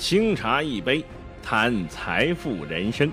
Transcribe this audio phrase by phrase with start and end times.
[0.00, 1.04] 清茶一杯，
[1.42, 3.06] 谈财富人生；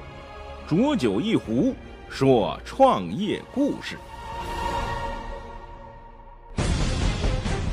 [0.65, 1.75] 浊酒一壶，
[2.09, 3.97] 说创业故事。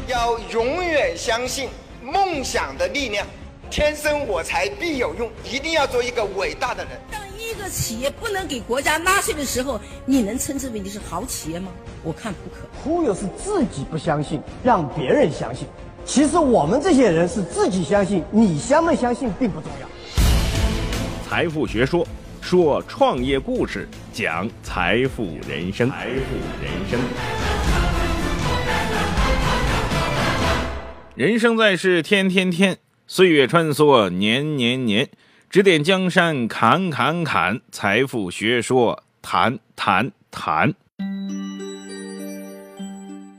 [0.09, 1.69] 要永远相信
[2.03, 3.25] 梦想的力量。
[3.71, 7.01] 天生我材必有用，一定要做一个伟大的人。
[7.13, 11.71] 当一个企业不能给国家纳税的时候，你能称之为你是好企业吗？
[12.03, 12.67] 我看不可。
[12.83, 15.69] 忽悠是自己不相信，让别人相信。
[16.07, 19.89] 其实我们这些人是自己相信，你相不相信并不重要。
[21.27, 22.07] 财富学说
[22.43, 25.89] 说创业故事，讲财富人生。
[25.91, 27.01] 财富人生。
[31.15, 32.77] 人生在世，天天天。
[33.07, 35.09] 岁月穿梭，年年年，
[35.49, 40.75] 指点江山，砍砍砍；财富学说，谈谈谈。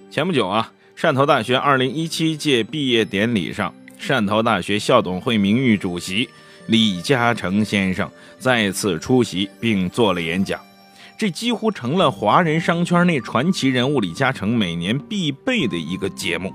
[0.09, 6.29] 前不久啊，汕头大学2017届毕业典礼上，汕头大学校董会名誉主席
[6.67, 8.09] 李嘉诚先生
[8.39, 10.57] 再次出席并做了演讲，
[11.17, 16.53] 这几乎成了华人商圈内传奇人物李嘉诚每年必备的一个节目。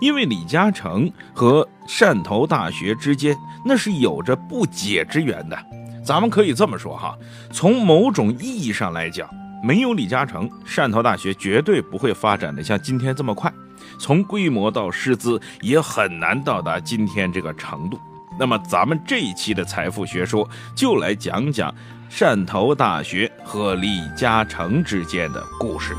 [0.00, 5.56] 因为李嘉诚和汕头大学之间那是有着不解之缘的，
[6.04, 7.16] 咱们可以这么说哈，
[7.52, 9.30] 从某种意义上来讲，
[9.62, 13.52] 没有李嘉诚，汕头大学绝对不会发展的像今天这么快，
[13.98, 17.98] 从规模到师资也很难到达今天这个程度。
[18.38, 21.74] 那么咱们这一期的财富学说就来讲讲
[22.10, 25.96] 汕头大学和李嘉诚之间的故事。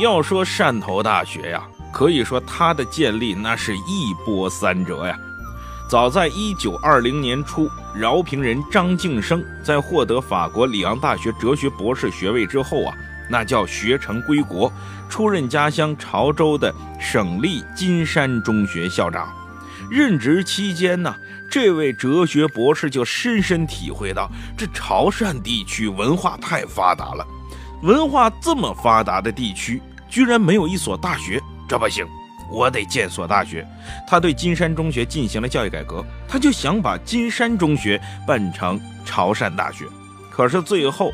[0.00, 5.18] 要说汕头大学呀，可以说它的建立那是一波三折呀。
[5.94, 12.92] 早在一九二零年初，饶平人张敬生在获得法国里昂大学哲学博士学位之后啊，
[13.30, 14.72] 那叫学成归国，
[15.08, 19.32] 出任家乡潮州的省立金山中学校长。
[19.88, 21.14] 任职期间呢，
[21.48, 24.28] 这位哲学博士就深深体会到，
[24.58, 27.24] 这潮汕地区文化太发达了。
[27.84, 32.04] 文化这么发达的地区，居然没有一所大学，这不行，
[32.50, 33.66] 我得建所大学。
[34.06, 39.84] 他对金山中学进行了教育改革，他就想把金山中学办成潮汕大学。
[40.30, 41.12] 可是最后，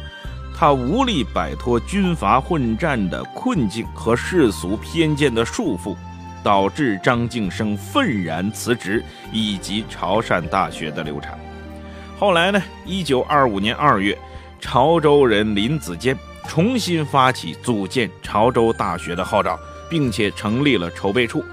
[0.57, 5.97] 他无力摆脱军阀混战的困境和世俗偏见的束缚，
[6.43, 11.39] 导致张敬生愤然辞职，以及潮汕大学的流产。
[12.19, 12.63] 后来呢？
[12.85, 14.17] 一九二五年二月，
[14.61, 16.17] 潮州人林子坚。
[16.49, 19.57] 重新发起组建潮州大学的号召，
[19.91, 21.45] 并且成立了筹备处。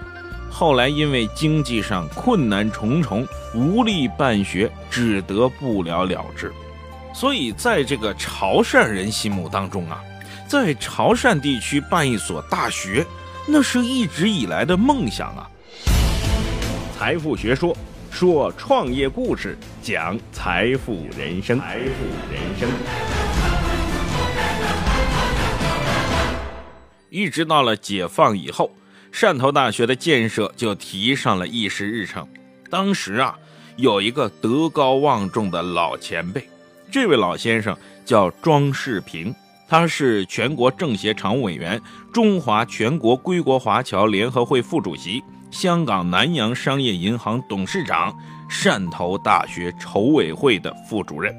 [0.50, 6.54] 后来因为经济上困难重重，无力办学，只得不了了之。
[7.14, 10.02] 所以，在这个潮汕人心目当中啊，
[10.48, 13.06] 在潮汕地区办一所大学，
[13.48, 15.50] 那是一直以来的梦想啊。
[16.98, 17.76] 财富学说
[18.12, 21.60] 说创业故事，讲财富人生。
[21.60, 23.17] 财富人生。
[27.18, 28.70] 一直到了解放以后，
[29.12, 32.28] 汕头大学的建设就提上了议事日程。
[32.70, 33.36] 当时啊，
[33.76, 36.48] 有一个德高望重的老前辈，
[36.92, 39.34] 这位老先生叫庄世平，
[39.68, 41.82] 他是全国政协常务委员、
[42.14, 48.16] 中华全国归国华侨联合会副主席、香港南洋商业银行董事长、
[48.48, 51.36] 汕头大学筹委会的副主任。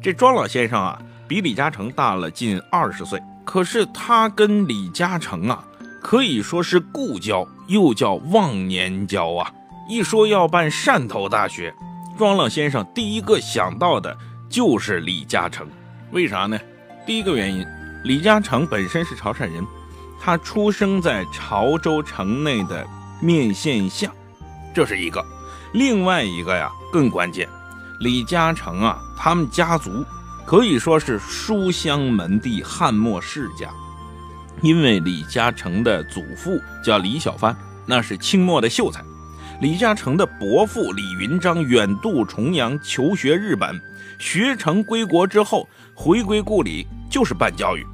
[0.00, 3.20] 这庄老先生啊，比李嘉诚大了近二十岁。
[3.44, 5.64] 可是他跟李嘉诚啊，
[6.00, 9.50] 可以说是故交，又叫忘年交啊。
[9.88, 11.74] 一说要办汕头大学，
[12.16, 14.16] 庄老先生第一个想到的
[14.48, 15.66] 就是李嘉诚。
[16.12, 16.58] 为啥呢？
[17.04, 17.66] 第一个原因，
[18.04, 19.66] 李嘉诚本身是潮汕人，
[20.20, 22.86] 他出生在潮州城内的
[23.20, 24.12] 面线巷，
[24.72, 25.24] 这是一个。
[25.72, 27.48] 另外一个呀，更关键，
[27.98, 30.04] 李嘉诚啊，他们家族。
[30.44, 33.70] 可以说是书香门第、汉末世家，
[34.62, 37.56] 因为李嘉诚的祖父叫李小帆，
[37.86, 39.00] 那是清末的秀才。
[39.60, 43.80] 李嘉诚的伯父李云章远渡重洋求学日本，
[44.18, 47.86] 学成归国之后回归故里就是办教育。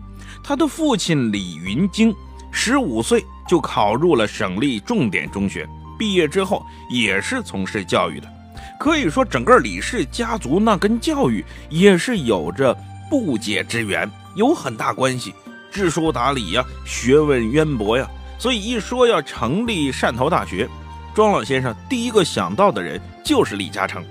[0.42, 2.14] 他的父亲李云京
[2.52, 5.68] 十五岁就考入了省立重点中学，
[5.98, 8.32] 毕业之后也是从事教育的。
[8.78, 12.76] 可以说，整个李氏家族那跟教育也是有着
[13.10, 15.34] 不解之缘，有很大关系。
[15.70, 18.08] 知书达理呀，学问渊博呀，
[18.38, 20.68] 所以一说要成立汕头大学，
[21.14, 24.04] 庄老先生第一个想到的人就是李嘉诚。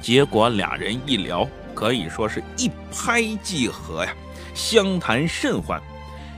[0.00, 4.12] 结果俩人一聊，可以说是一拍即合呀，
[4.54, 5.80] 相谈甚欢。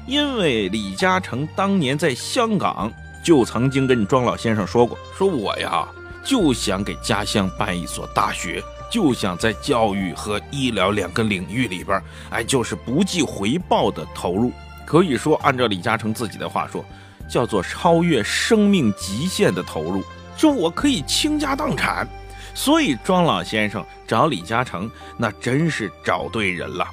[0.07, 2.91] 因为李嘉诚当年在香港
[3.23, 5.87] 就曾经跟庄老先生说过，说我呀
[6.25, 14.53] 就想给家乡办一所大学，就想在教育和医疗两个领域里边，哎，就是不计回报的投入。
[14.87, 16.85] 可以说，按照李嘉诚自己的话说，
[17.29, 20.03] 叫做超越生命极限的投入，
[20.37, 22.09] 就我可以倾家荡产。
[22.53, 26.85] 所以，庄老先生找李嘉诚，那真是找对人了。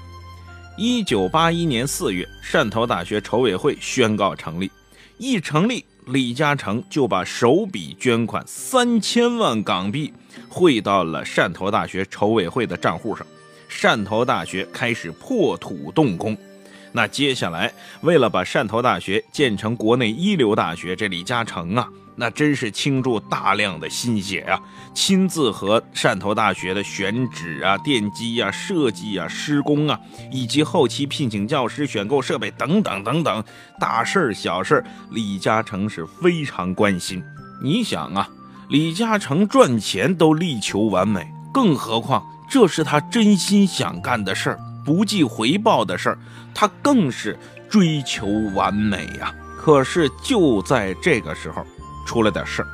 [0.77, 4.71] 一九八一年四月，汕头大学筹委会宣告成立。
[5.17, 10.13] 一成立，李嘉诚就把首笔捐款三千万港币
[10.47, 13.27] 汇到了汕头大学筹委会的账户上。
[13.69, 16.35] 汕头大学开始破土动工。
[16.93, 24.59] 那接下来，为了把汕头大学建成国内一流大学，这李嘉诚啊，那真是倾注大量的心血啊，
[24.93, 29.99] 亲自和汕头大学的选址啊、奠基啊、设计啊、施工啊，
[30.31, 33.43] 以及后期聘请教师、选购设备等等等等，
[33.79, 37.23] 大事儿、小事儿，李嘉诚是非常关心。
[37.63, 38.27] 你想啊，
[38.69, 44.59] 李嘉诚赚钱都力求完美，更何况这是他真心想干的事儿。
[44.83, 46.17] 不计回报的事儿，
[46.55, 47.37] 他更是
[47.69, 48.25] 追求
[48.55, 49.31] 完美呀。
[49.59, 51.65] 可是就在这个时候，
[52.07, 52.67] 出了点事儿。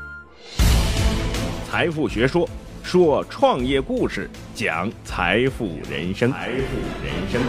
[1.68, 2.48] 财富学说
[2.84, 6.32] 说创业故事，讲财富人生。
[6.32, 7.42] 财富人生。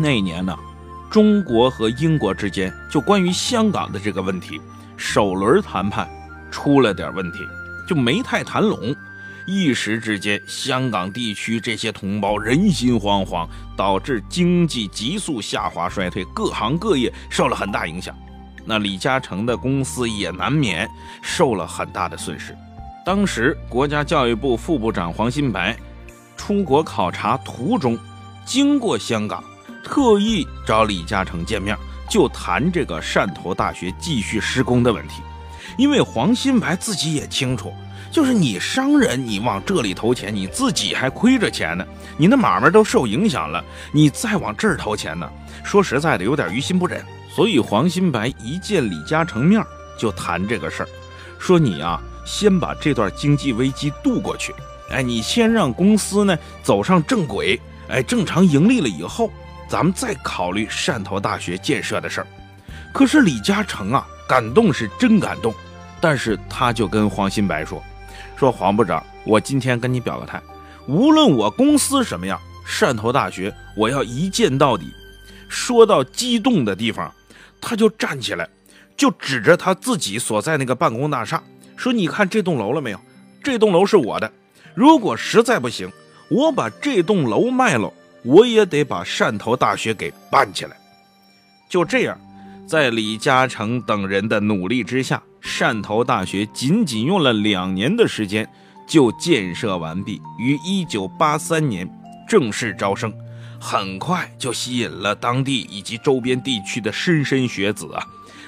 [0.00, 0.56] 那一年呢，
[1.12, 4.60] 中国和英国之间就关于香港的这个问题，
[4.96, 6.08] 首轮谈判
[6.50, 7.38] 出了点问题，
[7.88, 8.94] 就没太谈拢。
[9.50, 18.14] 一时之间，香港地区这些同胞人心惶惶，导致经济急速下滑衰退，各行各业受了很大影响。
[18.66, 20.86] 那李嘉诚的公司也难免
[21.22, 22.54] 受了很大的损失。
[23.06, 25.74] 当时，国家教育部副部长黄新白
[26.36, 27.98] 出国考察途中，
[28.44, 29.42] 经过香港，
[29.82, 31.74] 特意找李嘉诚见面，
[32.06, 35.22] 就谈这个汕头大学继续施工的问题。
[35.78, 37.72] 因为黄新白自己也清楚。
[38.10, 41.86] 就是你商人，你往这里投钱，你自己还亏着钱呢，
[42.16, 45.30] 你的买卖都受影响了，你再往这儿投钱呢？
[45.62, 47.04] 说实在的，有点于心不忍。
[47.30, 49.62] 所以黄新白一见李嘉诚面，
[49.98, 50.88] 就谈这个事儿，
[51.38, 54.54] 说你啊，先把这段经济危机渡过去，
[54.90, 59.30] 哎，你先让公司呢走上正轨，哎，正常盈利了以后，
[59.68, 62.26] 咱们再考虑汕头大学建设的事儿。
[62.90, 65.54] 可是李嘉诚啊，感动是真感动，
[66.00, 67.82] 但是他就跟黄新白说。
[68.36, 70.40] 说黄部长，我今天跟你表个态，
[70.86, 74.92] 无论我公司什么样，汕头大学我要一建到底。
[75.48, 77.12] 说到激动的地方，
[77.60, 78.48] 他就站起来，
[78.96, 81.42] 就指着他自己所在那个办公大厦，
[81.76, 83.00] 说：“你看这栋楼了没有？
[83.42, 84.30] 这栋楼是我的。
[84.74, 85.90] 如果实在不行，
[86.30, 87.92] 我把这栋楼卖了，
[88.22, 90.76] 我也得把汕头大学给办起来。”
[91.68, 92.18] 就这样，
[92.68, 95.22] 在李嘉诚等人的努力之下。
[95.40, 98.46] 汕头大学仅仅用了两年的时间
[98.86, 101.88] 就建设完毕，于一九八三年
[102.28, 103.10] 正式招生，
[103.58, 108.04] 很快就吸引了当地以及周边地区的莘莘学子啊！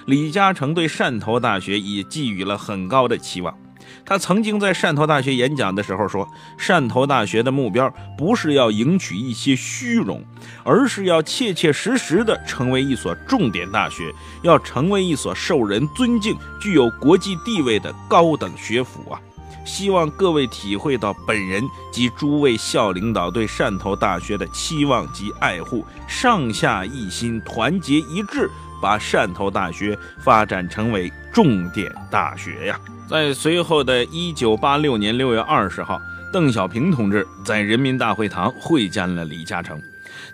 [0.06, 3.56] 李嘉诚对汕头大学也寄予了很高的期望。
[4.04, 10.24] 他曾经在汕头大学演讲的时候说：“汕头大学的目标不是要赢取一些虚荣，
[10.64, 14.12] 而是要切切实实的成为一所重点大学，
[14.42, 19.20] 要成为一所受人尊敬、具有国际地位的高等学府啊！
[19.64, 36.00] 希望各位体会到本人及诸位校领导对汕头大学的期望及爱护，上下一心，团结一致，把汕头大学发展成为重点大学呀！”在随后的一九八六年六月二十号，
[36.32, 39.80] 邓小平同志在人民大会堂会见了李嘉诚。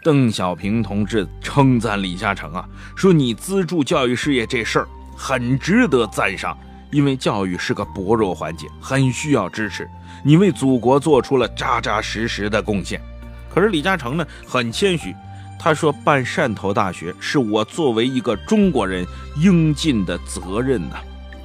[0.03, 6.57] 邓小平同志称赞李嘉诚啊，说你资助教育事业这事儿很值得赞赏，
[6.91, 9.89] 因为教育是个薄弱环节，很需要支持。
[10.23, 13.01] 你为祖国做出了扎扎实实的贡献。
[13.49, 15.15] 可是李嘉诚呢，很谦虚，
[15.59, 19.05] 他说办汕头大学是我作为一个中国人
[19.37, 20.97] 应尽的责任呐。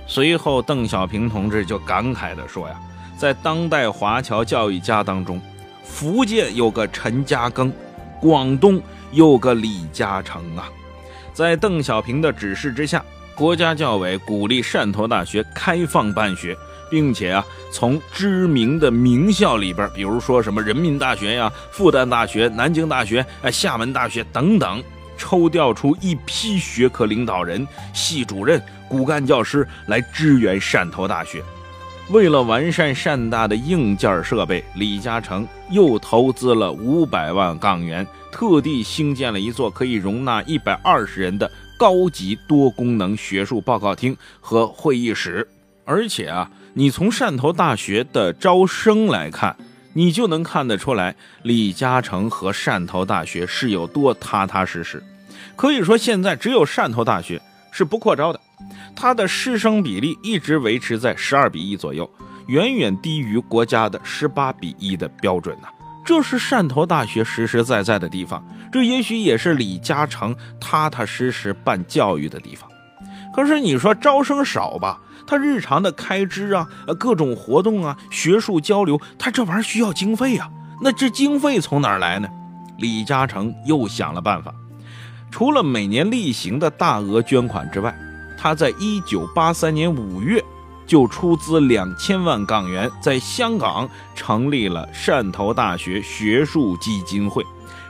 [0.08, 2.76] 随后，邓小平同志就感慨地说：“呀，
[3.18, 5.42] 在当代华侨教育家当中，
[5.84, 7.72] 福建有个陈嘉庚，
[8.20, 10.70] 广东有个李嘉诚啊。”
[11.34, 13.02] 在邓小平的指示之下，
[13.34, 16.58] 国家教委鼓励汕头大学开放办学，
[16.92, 24.84] 并且啊，从知名的名校里边，比如说什么人民大学呀、复旦大学、南京大学、哎厦门大学等等。
[25.18, 31.44] 抽调出一批学科领导人、系主任、骨干教师来支援汕头大学。
[32.10, 45.48] 为了完善汕大的硬件设备，李嘉诚又投资了五百万港元，特地兴建了一座可以容纳一百二十人的高级多功能学术报告厅和会议室。
[45.86, 49.56] 而且啊，你从汕头大学的招生来看，
[49.94, 51.14] 你就能看得出来，
[51.44, 55.04] 李嘉诚和汕头大学是有多踏踏实实。
[55.58, 58.40] 可以说，现在只有汕头大学是不扩招的，
[58.96, 62.10] 它的师生比例一直维持在十二比一左右，
[62.48, 65.68] 远远低于国家的十八比一的标准呐。
[66.06, 72.70] 这是汕头大学实实在在的地方，这也许也是李嘉诚踏踏实实办教育的地方。
[73.36, 75.00] 可是你说招生少吧？
[75.26, 76.68] 他日常的开支啊，
[77.00, 80.50] 各种活动啊，学术交流，他这玩意儿需要经费啊。
[80.82, 82.28] 那这经费从哪儿来呢？
[82.78, 84.54] 李嘉诚又想了办法。
[85.30, 87.96] 除了每年例行的大额捐款之外，
[88.38, 90.44] 他在一九八三年五月
[90.88, 97.46] 就出资两千万港元，在香港成立了汕头大学学术基金会。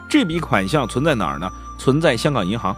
[0.09, 1.49] 这笔款项存在哪儿呢？
[1.79, 2.75] 存在香港银行，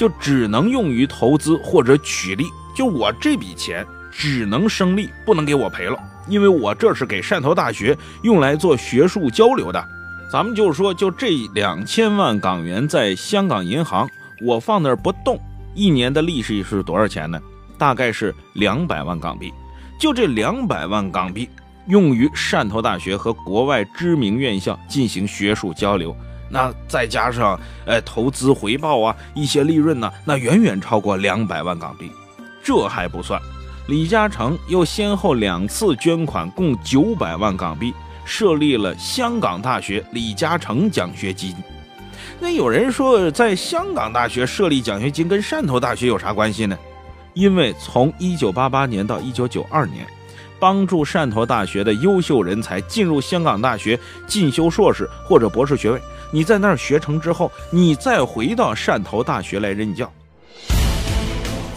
[0.00, 2.46] 就只能用于投资或者取利。
[2.74, 9.88] 就我这笔钱只能生利，不能给我赔了，因为我这是给汕头大学用来做学术交流的。
[10.32, 14.08] 咱们就是说，就这两千万港元在香港银行，
[14.40, 15.38] 我放那儿不动，
[15.74, 17.38] 一年的利息是多少钱呢？
[17.76, 19.52] 大概是两百万港币。
[19.98, 21.46] 就这两百万港币，
[21.88, 26.16] 用于汕头大学和国外知名院校进行学术交流，
[26.50, 32.10] 那再加上呃投资回报啊，一些利润呢，那远远超过两百万港币。
[32.62, 33.40] 这还不算，
[33.88, 37.94] 李嘉诚又先后两次捐款，共九百万港币。
[38.26, 41.52] 设立了香港大学李嘉诚奖学金。
[42.38, 46.78] 那有人说，在香港大学设立奖学金跟汕头大学有啥关系呢？
[47.34, 50.06] 因为从1988年到1992年，
[50.60, 56.00] 帮助汕头大学的优秀人才进入香港大学进修硕士或者博士学位。
[56.30, 60.12] 你在那儿学成之后，你再回到汕头大学来任教。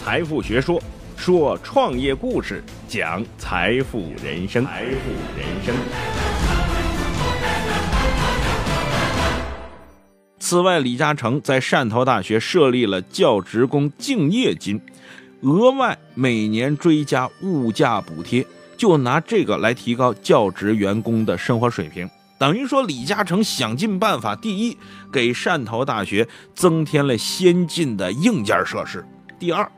[0.03, 0.79] 财富学说
[1.15, 4.65] 说创业故事，讲财富人生。
[4.65, 5.73] 财富人生。
[10.39, 14.79] 此外，李嘉诚在汕头大学设立了教职工敬业金，
[15.41, 18.45] 额外每年追加物价补贴，
[18.83, 22.09] 就拿这个来提高教职员工的生活水平。
[22.37, 24.77] 等于说，李嘉诚想尽办法：第一，
[25.09, 28.99] 给汕头大学增添了先进的硬件设施；
[29.39, 29.71] 第二，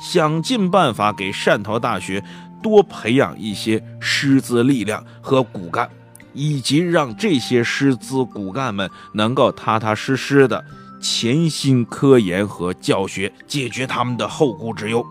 [0.00, 2.22] 想尽办法给汕头大学
[2.62, 5.90] 多培养一些师资力量和骨干。
[6.32, 10.64] 以及让这些师资骨干们能够踏踏实实的
[11.00, 15.04] 潜心科研和教学，解决他们的后顾之忧。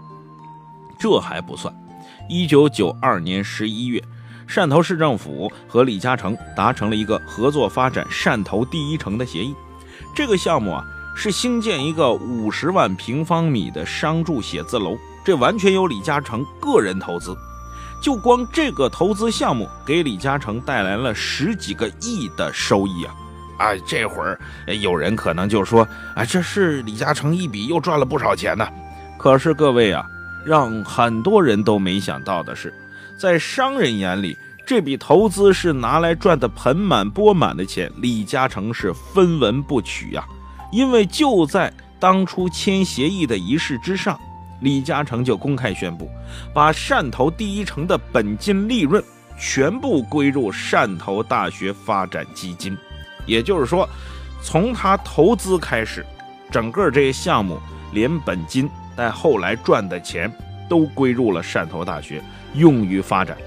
[0.98, 1.76] 这还不算，
[2.30, 4.02] 一九九二年十一月，
[4.48, 9.54] 汕头市政府和李嘉诚达成了一个合作发展汕头第一城的协议。
[10.16, 17.36] 这个项目啊，是兴建一个五十万平方米的商住写字楼，这完全由李嘉诚个人投资。
[18.02, 23.16] 就光这个投资项目，给李嘉诚带来了十几个亿的收益啊！
[23.58, 24.40] 啊，这会儿
[24.82, 28.68] 有人可能就说啊，这是李嘉诚一笔又赚了不少钱呢。
[29.18, 30.06] 可是各位啊，
[30.46, 32.74] 让很多人都没想到的是，
[33.18, 40.24] 在商人眼里，这笔投资是拿来赚的盆满钵满的钱，李嘉诚是分文不取呀。
[40.72, 44.20] 因为就在当初签协议的仪式之上。
[44.62, 46.10] 李嘉诚就公开宣布，
[46.54, 49.04] 把汕头第一城的本金利润
[49.38, 52.78] 全部归入汕头大学发展基金，
[53.26, 53.88] 也就是说，
[54.42, 56.06] 从他投资开始，
[56.50, 57.60] 整个这个项目
[57.92, 60.32] 连本金但后来赚的钱
[60.70, 62.22] 都归入了汕头大学，
[62.54, 63.38] 用于发展。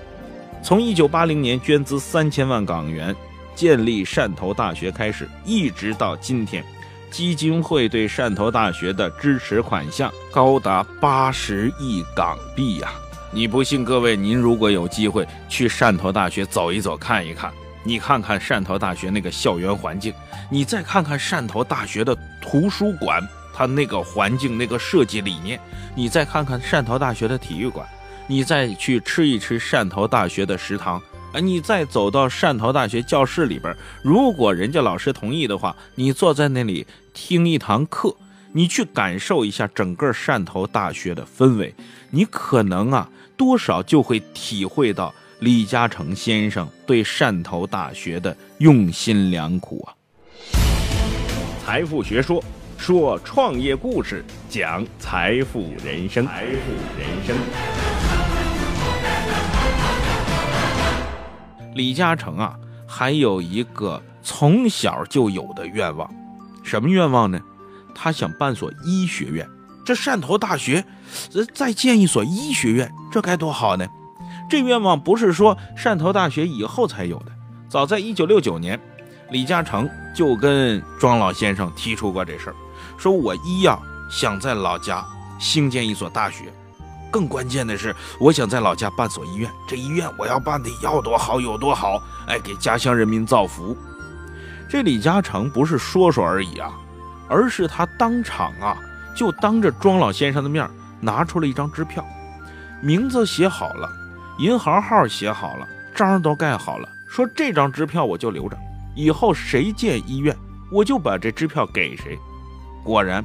[0.62, 3.14] 从1980年捐资三千万港元
[3.54, 6.64] 建立汕头大学开始，一直到今天。
[7.08, 12.90] 基金会对汕头大学的支持款项高达八十亿港币呀！
[13.30, 13.84] 你不信？
[13.84, 17.50] 各位，您如果有机会去汕头大学走一走、看一看，
[17.84, 20.12] 你看看汕头大学那个校园环境，
[20.50, 23.26] 你再看看汕头大学的图书馆，
[23.56, 25.58] 它那个环境、那个设计理念，
[25.94, 27.88] 你再看看汕头大学的体育馆，
[28.26, 31.00] 你再去吃一吃汕头大学的食堂。
[31.32, 38.14] 啊你再走到汕头大学教室里边，如果人家老师同意的话，你坐在那里听一堂课，
[38.52, 41.74] 你去感受一下整个汕头大学的氛围，
[42.10, 49.92] 你可能啊多少就会体会到李嘉诚先生对汕头大学的用心良苦啊。
[51.64, 52.42] 财富学说
[52.78, 57.36] 说创业故事，讲财富人生，财富人生。
[61.74, 62.54] 李嘉诚啊，
[62.86, 66.08] 还有一个从小就有的愿望，
[66.62, 67.40] 什么愿望呢？
[67.94, 69.48] 他想办所医学院。
[69.84, 70.84] 这汕头大学，
[71.34, 73.86] 呃，再建一所医学院，这该多好呢！
[74.48, 77.26] 这愿望不是说汕头大学以后才有的，
[77.68, 78.78] 早在一九六九年，
[79.30, 82.56] 李嘉诚就跟庄老先生提出过这事儿，
[82.96, 83.78] 说我一呀
[84.10, 85.04] 想在老家
[85.38, 86.52] 兴建一所大学，
[87.10, 93.76] 更关键的是，我想在老家办所医院，这医院我要办的要多好有多好，哎，给家乡人民造福。
[94.68, 96.72] 这李嘉诚不是说说而已啊，
[97.28, 98.76] 而是他当场啊。
[99.14, 100.68] 就当着庄老先生的面
[101.00, 102.04] 拿出了一张支票，
[102.82, 103.90] 名字写好了，
[104.38, 108.58] 银行号写好了，章都盖好了，说这张支票我就留着，
[108.94, 110.36] 以后谁建医院，
[110.70, 112.18] 我就把这支票给谁。
[112.86, 113.24] 果然，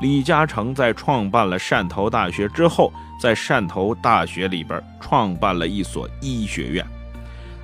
[0.00, 6.86] 李嘉诚在创办了汕头大学之后，在汕头大学里边创办了一所医学院。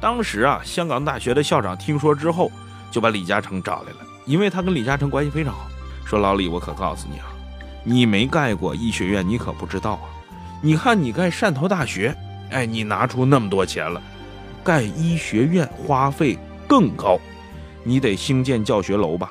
[0.00, 2.50] 当时啊，香港大学的校长听说之后，
[2.90, 5.68] 就把李嘉诚找来了，因为他跟李嘉诚关系非常好，
[6.04, 7.26] 说老李，我可告诉你啊。
[7.84, 10.02] 你没盖过医学院，你可不知道啊！
[10.60, 12.12] 你看你盖汕头大学，
[12.50, 14.02] 哎，你拿出那么多钱了，
[14.64, 17.16] 盖医学院花费更高，
[17.84, 19.30] 你得兴建教学楼吧？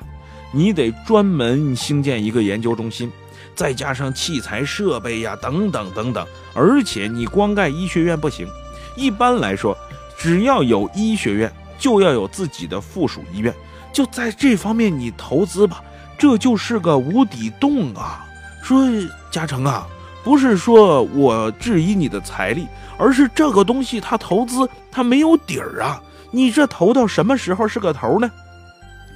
[0.50, 3.10] 你得专门兴建一个研究中心，
[3.54, 6.26] 再加上器材设备呀，等等等等。
[6.54, 8.48] 而且你光盖医学院不行，
[8.96, 9.76] 一般来说，
[10.16, 13.54] 只要有医学院，就要有自己的附属医院。
[13.92, 15.82] 就在这方面，你投资吧，
[16.16, 18.24] 这就是个无底洞啊！
[18.62, 18.86] 说
[19.30, 19.86] 嘉诚啊，
[20.24, 22.66] 不是说我质疑你的财力，
[22.98, 26.02] 而是这个东西它投资它没有底儿啊！
[26.30, 28.30] 你这投到什么时候是个头呢？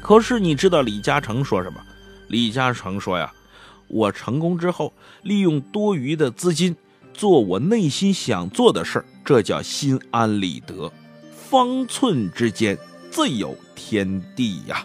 [0.03, 1.81] 可是你知道李嘉诚说什么？
[2.27, 3.33] 李嘉诚说呀，
[3.87, 4.93] 我成功之后，
[5.23, 6.75] 利用多余的资金
[7.15, 10.91] 做我内心想做的事儿，这叫心安理得。
[11.33, 12.77] 方寸之间
[13.11, 14.85] 自有天地呀！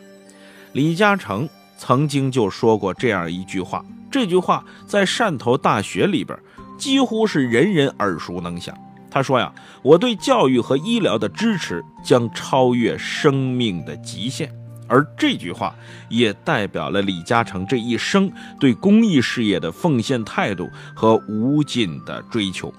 [0.73, 3.83] 李嘉诚曾经就说过这样一句话。
[4.11, 6.37] 这句话在汕头大学里边
[6.77, 8.77] 几乎是人人耳熟能详。
[9.09, 14.53] 他说呀：“我对教育和医疗的支持将超越生命的极限。”
[14.87, 15.75] 而这句话
[16.09, 22.73] 也代表了李嘉诚这一生对公益事业的奉献态度和无尽的追求。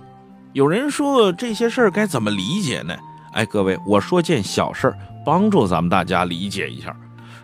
[0.53, 2.97] 有人说这些事儿该怎么理解呢？
[3.33, 6.97] 哎，各位，我说件小事儿，帮助咱们大家理解一下。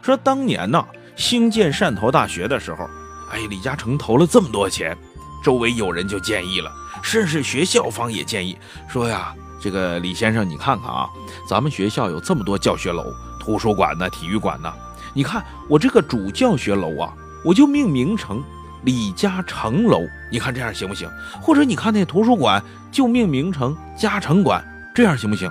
[0.02, 2.88] 说当年呢，兴建汕头大学的时候。
[3.30, 4.96] 哎，李嘉诚投了这么多钱，
[5.42, 6.70] 周围有人就建议了，
[7.02, 11.08] 甚至学校方也建议说呀：“这个李先生，你看看啊，
[11.48, 13.02] 咱们学校有这么多教学楼、
[13.44, 14.72] 图书馆呢、体育馆呢，
[15.12, 17.12] 你看我这个主教学楼啊，
[17.44, 18.42] 我就命名成
[18.84, 20.00] 李嘉诚楼，
[20.32, 21.06] 你看这样行不行？
[21.42, 25.50] 或者你看那图书馆就命名成嘉诚馆，这样行不行？”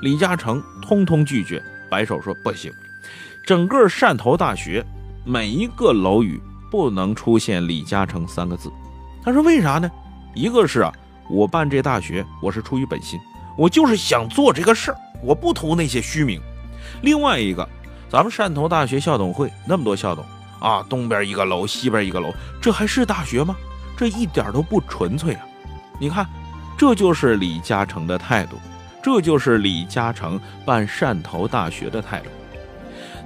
[0.00, 2.72] 李嘉诚通通拒绝，摆手说：“不行，
[3.44, 4.82] 整个汕头大学
[5.22, 8.68] 每一个楼宇。”不能出现李嘉诚三个字，
[9.22, 9.88] 他说为啥呢？
[10.34, 10.92] 一个是啊，
[11.30, 13.20] 我办这大学，我是出于本心，
[13.56, 16.40] 我就是想做这个事儿，我不图那些虚名。
[17.02, 17.68] 另外一个，
[18.08, 20.24] 咱们汕头大学校董会那么多校董
[20.60, 23.54] 啊，东边一个楼，西边一个楼，这还是大学吗？
[23.96, 25.46] 这一点都不纯粹啊！
[26.00, 26.26] 你看，
[26.76, 28.58] 这就是李嘉诚的态度，
[29.02, 32.26] 这就是李嘉诚办汕头大学的态度。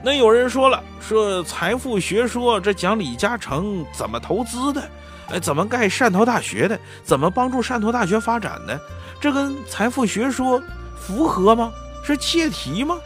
[0.03, 4.91] 那有人说了，说财富学说这讲李嘉诚怎么投资的，
[5.31, 8.79] 哎，怎么盖汕头大学的，怎么帮助汕头大学发展的，
[9.21, 10.63] 这跟财富学说
[10.97, 11.73] 符合吗？
[12.05, 12.97] 是切题吗？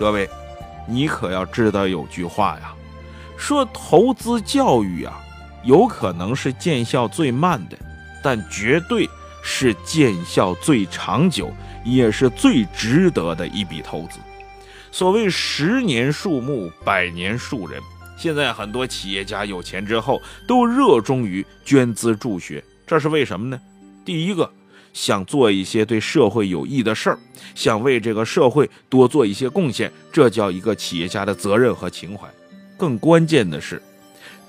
[0.00, 0.26] 各位，
[0.88, 2.72] 你可要知道有句话呀，
[3.36, 5.20] 说投资教育啊，
[5.62, 7.76] 有可能是见效最慢的，
[8.24, 9.06] 但绝对
[9.42, 11.52] 是见效最长久，
[11.84, 14.18] 也是最值得的一笔投资。
[14.90, 17.78] 所谓十年树木，百年树人。
[18.16, 23.60] 现在很多企业家有钱之后，都热衷于捐资助学，这是为什么呢？
[24.02, 24.50] 第一个，
[24.92, 27.18] 想做一些对社会有益的事儿，
[27.54, 32.28] 想为这个社会多做一些贡献，这叫一个企业家的责任和情怀。
[32.76, 33.82] 更关键的是，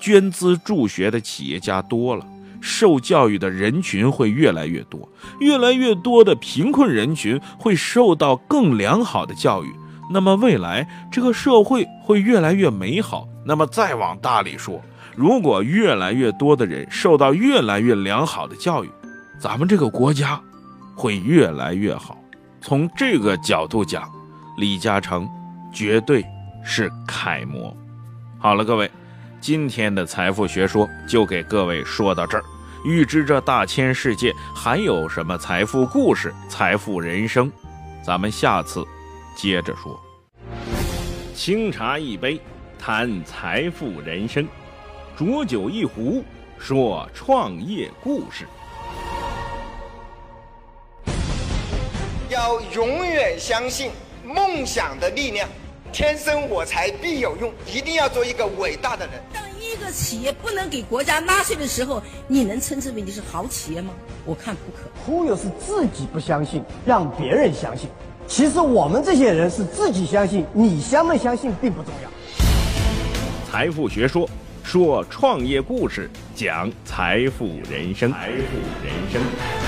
[0.00, 2.26] 捐资助学的企业家多了，
[2.60, 5.08] 受教育的人群会越来越多，
[5.40, 9.72] 越来越多的贫困人群会受到更良好的教育。
[10.10, 13.26] 那么未来这个社会会越来越美好。
[13.44, 14.80] 那么再往大里说，
[15.16, 18.90] 如果越来越多的人受到越来越良好的教育，
[19.42, 20.40] 咱们这个国家
[20.94, 22.16] 会越来越好。
[22.60, 24.08] 从这个角度讲，
[24.56, 25.28] 李嘉诚
[25.72, 26.24] 绝对
[26.64, 27.76] 是楷模。
[28.38, 28.88] 好了，各位，
[29.40, 32.44] 今天的财富学说就给各位说到这儿。
[32.84, 37.50] 预知这大千世界还有什么财富故事、财富人生，
[38.00, 38.86] 咱们下次
[39.34, 40.00] 接着说。
[41.34, 42.40] 清茶一杯。
[42.78, 44.44] 谈财富人生，
[45.16, 46.24] 浊酒一壶，
[46.58, 48.44] 说创业故事。
[52.74, 53.90] 永远相信
[54.24, 55.48] 梦想的力量，
[55.92, 59.14] 天生我材必有用，一定要做一个伟大的人。
[59.32, 63.92] 当一个企业不能给国家纳税的时候，你能称之为你是好企业吗？
[64.24, 64.88] 我看不可。
[65.04, 67.88] 忽悠是自己不相信，让别人相信。
[68.26, 72.10] 其实我们这些人是自己相信，你相不相信并不重要。
[73.50, 74.28] 财富学说，
[74.62, 78.10] 说创业故事，讲财富人生。
[78.12, 78.34] 财富
[78.84, 79.61] 人生。